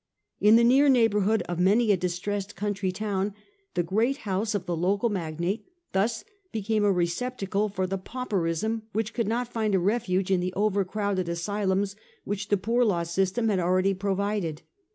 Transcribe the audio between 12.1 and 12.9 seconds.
which the poor